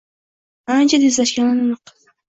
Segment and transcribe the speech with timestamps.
[0.75, 1.85] ancha tezlashgani aniq.